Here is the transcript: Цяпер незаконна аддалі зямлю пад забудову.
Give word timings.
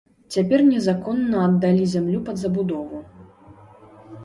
Цяпер 0.35 0.61
незаконна 0.69 1.43
аддалі 1.49 1.85
зямлю 1.93 2.23
пад 2.31 2.43
забудову. 2.47 3.05